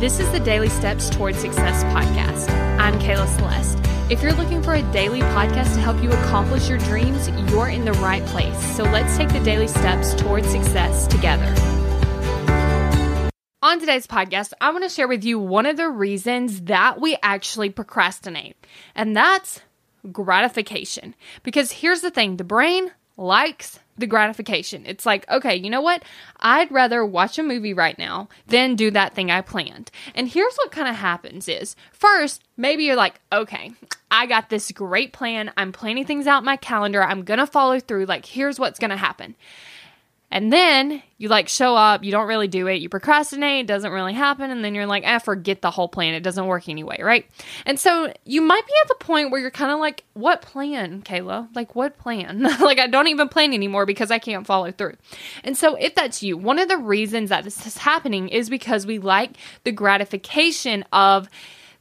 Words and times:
This 0.00 0.18
is 0.18 0.30
the 0.32 0.40
Daily 0.40 0.68
Steps 0.68 1.08
Towards 1.08 1.38
Success 1.38 1.84
podcast. 1.84 2.50
I'm 2.80 2.98
Kayla 2.98 3.28
Celeste. 3.38 3.78
If 4.10 4.22
you're 4.22 4.32
looking 4.32 4.60
for 4.60 4.74
a 4.74 4.82
daily 4.92 5.20
podcast 5.20 5.72
to 5.74 5.80
help 5.80 6.02
you 6.02 6.10
accomplish 6.10 6.68
your 6.68 6.78
dreams, 6.78 7.28
you're 7.50 7.68
in 7.68 7.84
the 7.84 7.92
right 7.94 8.22
place. 8.26 8.58
So 8.76 8.82
let's 8.82 9.16
take 9.16 9.28
the 9.28 9.38
daily 9.40 9.68
steps 9.68 10.12
towards 10.14 10.48
success 10.48 11.06
together. 11.06 11.46
On 13.62 13.78
today's 13.78 14.08
podcast, 14.08 14.52
I 14.60 14.72
want 14.72 14.82
to 14.82 14.90
share 14.90 15.06
with 15.06 15.24
you 15.24 15.38
one 15.38 15.64
of 15.64 15.76
the 15.76 15.88
reasons 15.88 16.62
that 16.62 17.00
we 17.00 17.16
actually 17.22 17.70
procrastinate, 17.70 18.56
and 18.96 19.16
that's 19.16 19.60
gratification. 20.10 21.14
Because 21.44 21.70
here's 21.70 22.00
the 22.00 22.10
thing 22.10 22.36
the 22.36 22.44
brain 22.44 22.90
likes 23.16 23.78
the 23.96 24.06
gratification. 24.06 24.84
It's 24.86 25.06
like, 25.06 25.28
okay, 25.30 25.54
you 25.54 25.70
know 25.70 25.80
what? 25.80 26.02
I'd 26.40 26.70
rather 26.72 27.04
watch 27.04 27.38
a 27.38 27.42
movie 27.42 27.74
right 27.74 27.96
now 27.98 28.28
than 28.46 28.74
do 28.74 28.90
that 28.90 29.14
thing 29.14 29.30
I 29.30 29.40
planned. 29.40 29.90
And 30.14 30.28
here's 30.28 30.56
what 30.56 30.72
kind 30.72 30.88
of 30.88 30.96
happens 30.96 31.48
is 31.48 31.76
first, 31.92 32.42
maybe 32.56 32.84
you're 32.84 32.96
like, 32.96 33.20
okay, 33.32 33.72
I 34.10 34.26
got 34.26 34.48
this 34.48 34.72
great 34.72 35.12
plan. 35.12 35.52
I'm 35.56 35.72
planning 35.72 36.04
things 36.04 36.26
out 36.26 36.44
my 36.44 36.56
calendar. 36.56 37.02
I'm 37.02 37.22
going 37.22 37.38
to 37.38 37.46
follow 37.46 37.78
through. 37.78 38.06
Like, 38.06 38.26
here's 38.26 38.58
what's 38.58 38.78
going 38.78 38.90
to 38.90 38.96
happen. 38.96 39.36
And 40.34 40.52
then 40.52 41.00
you 41.16 41.28
like 41.28 41.48
show 41.48 41.76
up, 41.76 42.02
you 42.02 42.10
don't 42.10 42.26
really 42.26 42.48
do 42.48 42.66
it, 42.66 42.82
you 42.82 42.88
procrastinate, 42.88 43.60
it 43.60 43.66
doesn't 43.68 43.92
really 43.92 44.14
happen, 44.14 44.50
and 44.50 44.64
then 44.64 44.74
you're 44.74 44.84
like, 44.84 45.04
ah, 45.06 45.20
forget 45.20 45.62
the 45.62 45.70
whole 45.70 45.86
plan. 45.86 46.12
It 46.12 46.24
doesn't 46.24 46.46
work 46.46 46.68
anyway, 46.68 47.00
right? 47.00 47.24
And 47.64 47.78
so 47.78 48.12
you 48.24 48.40
might 48.40 48.66
be 48.66 48.72
at 48.82 48.88
the 48.88 48.96
point 48.96 49.30
where 49.30 49.40
you're 49.40 49.52
kind 49.52 49.70
of 49.70 49.78
like, 49.78 50.02
what 50.14 50.42
plan, 50.42 51.02
Kayla? 51.02 51.54
Like, 51.54 51.76
what 51.76 51.98
plan? 51.98 52.42
like, 52.60 52.80
I 52.80 52.88
don't 52.88 53.06
even 53.06 53.28
plan 53.28 53.54
anymore 53.54 53.86
because 53.86 54.10
I 54.10 54.18
can't 54.18 54.44
follow 54.44 54.72
through. 54.72 54.96
And 55.44 55.56
so, 55.56 55.76
if 55.76 55.94
that's 55.94 56.20
you, 56.20 56.36
one 56.36 56.58
of 56.58 56.68
the 56.68 56.78
reasons 56.78 57.30
that 57.30 57.44
this 57.44 57.64
is 57.64 57.78
happening 57.78 58.28
is 58.28 58.50
because 58.50 58.86
we 58.86 58.98
like 58.98 59.36
the 59.62 59.70
gratification 59.70 60.84
of 60.92 61.28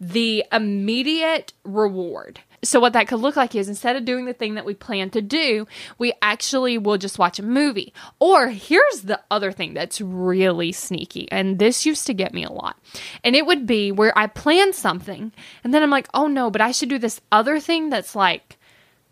the 0.00 0.42
immediate 0.50 1.52
reward. 1.64 2.40
So, 2.68 2.80
what 2.80 2.92
that 2.92 3.08
could 3.08 3.20
look 3.20 3.34
like 3.34 3.54
is 3.54 3.66
instead 3.66 3.96
of 3.96 4.04
doing 4.04 4.26
the 4.26 4.34
thing 4.34 4.56
that 4.56 4.66
we 4.66 4.74
plan 4.74 5.08
to 5.10 5.22
do, 5.22 5.66
we 5.96 6.12
actually 6.20 6.76
will 6.76 6.98
just 6.98 7.18
watch 7.18 7.38
a 7.38 7.42
movie. 7.42 7.94
Or 8.18 8.48
here's 8.48 9.02
the 9.04 9.22
other 9.30 9.52
thing 9.52 9.72
that's 9.72 10.02
really 10.02 10.72
sneaky, 10.72 11.32
and 11.32 11.58
this 11.58 11.86
used 11.86 12.06
to 12.08 12.12
get 12.12 12.34
me 12.34 12.44
a 12.44 12.52
lot. 12.52 12.78
And 13.24 13.34
it 13.34 13.46
would 13.46 13.66
be 13.66 13.90
where 13.90 14.16
I 14.18 14.26
plan 14.26 14.74
something, 14.74 15.32
and 15.64 15.72
then 15.72 15.82
I'm 15.82 15.88
like, 15.88 16.08
oh 16.12 16.26
no, 16.26 16.50
but 16.50 16.60
I 16.60 16.72
should 16.72 16.90
do 16.90 16.98
this 16.98 17.22
other 17.32 17.58
thing 17.58 17.88
that's 17.88 18.14
like 18.14 18.58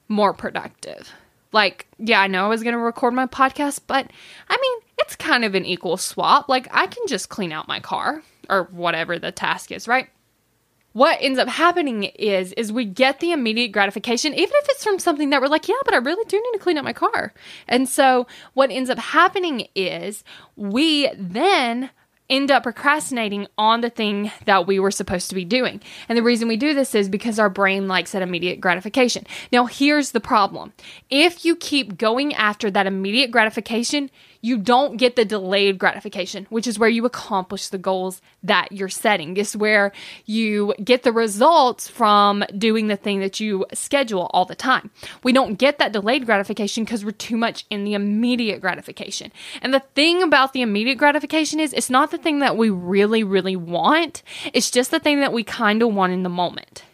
more 0.06 0.34
productive. 0.34 1.10
Like, 1.50 1.86
yeah, 1.98 2.20
I 2.20 2.26
know 2.26 2.44
I 2.44 2.48
was 2.48 2.62
going 2.62 2.74
to 2.74 2.78
record 2.78 3.14
my 3.14 3.26
podcast, 3.26 3.80
but 3.86 4.10
I 4.50 4.58
mean, 4.60 4.80
it's 4.98 5.16
kind 5.16 5.46
of 5.46 5.54
an 5.54 5.64
equal 5.64 5.96
swap. 5.96 6.50
Like, 6.50 6.68
I 6.72 6.88
can 6.88 7.06
just 7.06 7.30
clean 7.30 7.52
out 7.52 7.68
my 7.68 7.80
car 7.80 8.22
or 8.50 8.64
whatever 8.64 9.18
the 9.18 9.32
task 9.32 9.72
is, 9.72 9.88
right? 9.88 10.10
What 10.96 11.18
ends 11.20 11.38
up 11.38 11.46
happening 11.46 12.04
is 12.04 12.54
is 12.54 12.72
we 12.72 12.82
get 12.82 13.20
the 13.20 13.30
immediate 13.30 13.70
gratification 13.70 14.32
even 14.32 14.50
if 14.50 14.66
it's 14.70 14.82
from 14.82 14.98
something 14.98 15.28
that 15.28 15.42
we're 15.42 15.46
like 15.46 15.68
yeah 15.68 15.74
but 15.84 15.92
i 15.92 15.98
really 15.98 16.24
do 16.24 16.38
need 16.38 16.56
to 16.56 16.62
clean 16.62 16.78
up 16.78 16.84
my 16.84 16.92
car 16.94 17.34
and 17.68 17.86
so 17.86 18.26
what 18.54 18.70
ends 18.70 18.88
up 18.88 18.98
happening 18.98 19.68
is 19.74 20.24
we 20.56 21.10
then 21.14 21.90
end 22.30 22.50
up 22.50 22.62
procrastinating 22.62 23.46
on 23.56 23.82
the 23.82 23.90
thing 23.90 24.32
that 24.46 24.66
we 24.66 24.80
were 24.80 24.90
supposed 24.90 25.28
to 25.28 25.34
be 25.34 25.44
doing. 25.44 25.80
And 26.08 26.18
the 26.18 26.22
reason 26.22 26.48
we 26.48 26.56
do 26.56 26.74
this 26.74 26.92
is 26.92 27.08
because 27.08 27.38
our 27.38 27.48
brain 27.48 27.86
likes 27.86 28.12
that 28.12 28.22
immediate 28.22 28.60
gratification. 28.60 29.24
Now, 29.52 29.66
here's 29.66 30.10
the 30.10 30.18
problem 30.20 30.72
if 31.08 31.44
you 31.44 31.54
keep 31.54 31.96
going 31.96 32.34
after 32.34 32.70
that 32.70 32.86
immediate 32.86 33.30
gratification, 33.30 34.10
you 34.46 34.56
don't 34.56 34.96
get 34.96 35.16
the 35.16 35.24
delayed 35.24 35.76
gratification, 35.76 36.46
which 36.50 36.68
is 36.68 36.78
where 36.78 36.88
you 36.88 37.04
accomplish 37.04 37.66
the 37.66 37.78
goals 37.78 38.22
that 38.44 38.70
you're 38.70 38.88
setting. 38.88 39.34
This 39.34 39.50
is 39.50 39.56
where 39.56 39.90
you 40.24 40.72
get 40.84 41.02
the 41.02 41.10
results 41.10 41.88
from 41.88 42.44
doing 42.56 42.86
the 42.86 42.96
thing 42.96 43.18
that 43.18 43.40
you 43.40 43.66
schedule 43.74 44.30
all 44.32 44.44
the 44.44 44.54
time. 44.54 44.90
We 45.24 45.32
don't 45.32 45.56
get 45.56 45.78
that 45.78 45.92
delayed 45.92 46.26
gratification 46.26 46.84
because 46.84 47.04
we're 47.04 47.10
too 47.10 47.36
much 47.36 47.66
in 47.70 47.82
the 47.82 47.94
immediate 47.94 48.60
gratification. 48.60 49.32
And 49.62 49.74
the 49.74 49.82
thing 49.96 50.22
about 50.22 50.52
the 50.52 50.62
immediate 50.62 50.96
gratification 50.96 51.58
is 51.58 51.72
it's 51.72 51.90
not 51.90 52.12
the 52.12 52.18
thing 52.18 52.38
that 52.38 52.56
we 52.56 52.70
really, 52.70 53.24
really 53.24 53.56
want, 53.56 54.22
it's 54.52 54.70
just 54.70 54.92
the 54.92 55.00
thing 55.00 55.18
that 55.18 55.32
we 55.32 55.42
kind 55.42 55.82
of 55.82 55.92
want 55.92 56.12
in 56.12 56.22
the 56.22 56.28
moment. 56.28 56.84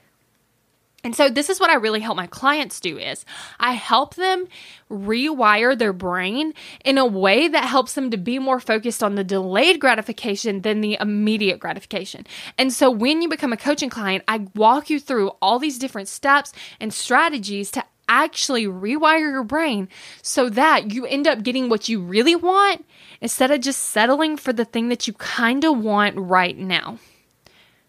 And 1.05 1.17
so 1.17 1.29
this 1.29 1.51
is 1.51 1.59
what 1.59 1.71
I 1.71 1.75
really 1.75 2.01
help 2.01 2.17
my 2.17 2.29
clients 2.29 2.79
do 2.79 2.97
is 2.97 3.25
I 3.59 3.73
help 3.73 4.15
them 4.15 4.47
rewire 4.91 5.77
their 5.77 5.93
brain 5.93 6.55
in 6.85 6.97
a 6.97 7.07
way 7.07 7.49
that 7.49 7.65
helps 7.65 7.95
them 7.95 8.11
to 8.11 8.17
be 8.17 8.39
more 8.39 8.61
focused 8.61 9.03
on 9.03 9.17
the 9.17 9.25
delayed 9.25 9.81
gratification 9.81 10.61
than 10.61 10.81
the 10.81 10.97
immediate 11.01 11.59
gratification. 11.59 12.27
And 12.57 12.73
so 12.73 12.91
when 12.91 13.21
you 13.21 13.29
become 13.29 13.53
a 13.53 13.57
coaching 13.57 13.91
client, 13.91 14.23
I 14.29 14.47
walk 14.55 14.91
you 14.91 15.01
through 15.01 15.31
all 15.43 15.59
these 15.59 15.79
different 15.79 16.09
steps 16.09 16.53
and 16.79 16.95
strategies 16.95 17.71
to 17.73 17.85
actually 18.09 18.67
rewire 18.67 19.33
your 19.33 19.45
brain 19.45 19.89
so 20.21 20.51
that 20.51 20.93
you 20.93 21.07
end 21.07 21.27
up 21.27 21.43
getting 21.43 21.69
what 21.69 21.89
you 21.89 22.01
really 22.01 22.37
want 22.37 22.85
instead 23.21 23.51
of 23.51 23.61
just 23.61 23.83
settling 23.83 24.37
for 24.37 24.53
the 24.53 24.65
thing 24.65 24.89
that 24.89 25.07
you 25.07 25.15
kind 25.15 25.65
of 25.65 25.79
want 25.79 26.17
right 26.17 26.57
now. 26.57 26.99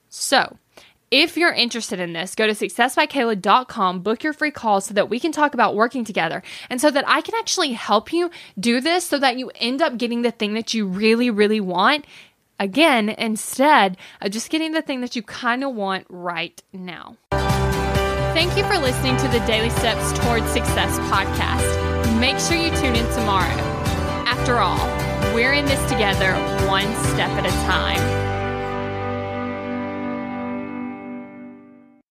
So, 0.09 0.57
if 1.13 1.37
you're 1.37 1.53
interested 1.53 1.99
in 1.99 2.13
this, 2.13 2.33
go 2.33 2.47
to 2.47 2.53
successbykayla.com, 2.53 4.01
book 4.01 4.23
your 4.23 4.33
free 4.33 4.49
call 4.49 4.81
so 4.81 4.95
that 4.95 5.11
we 5.11 5.19
can 5.19 5.31
talk 5.31 5.53
about 5.53 5.75
working 5.75 6.03
together 6.03 6.41
and 6.71 6.81
so 6.81 6.89
that 6.89 7.07
I 7.07 7.21
can 7.21 7.35
actually 7.35 7.73
help 7.73 8.11
you 8.11 8.31
do 8.59 8.81
this 8.81 9.05
so 9.05 9.19
that 9.19 9.37
you 9.37 9.51
end 9.59 9.83
up 9.83 9.99
getting 9.99 10.23
the 10.23 10.31
thing 10.31 10.55
that 10.55 10.73
you 10.73 10.87
really, 10.87 11.29
really 11.29 11.61
want. 11.61 12.05
Again, 12.59 13.09
instead 13.09 13.95
of 14.21 14.31
just 14.31 14.49
getting 14.49 14.71
the 14.71 14.81
thing 14.81 15.01
that 15.01 15.15
you 15.15 15.21
kind 15.21 15.63
of 15.63 15.75
want 15.75 16.07
right 16.09 16.59
now. 16.73 17.15
Thank 17.29 18.57
you 18.57 18.63
for 18.63 18.79
listening 18.79 19.15
to 19.17 19.27
the 19.27 19.45
Daily 19.45 19.69
Steps 19.69 20.17
Towards 20.17 20.47
Success 20.47 20.97
podcast. 21.11 22.19
Make 22.19 22.39
sure 22.39 22.57
you 22.57 22.71
tune 22.81 22.95
in 22.95 23.05
tomorrow. 23.13 23.61
After 24.25 24.57
all, 24.57 24.83
we're 25.35 25.53
in 25.53 25.65
this 25.65 25.91
together, 25.91 26.33
one 26.67 26.91
step 27.05 27.29
at 27.29 27.45
a 27.45 27.51
time. 27.67 28.22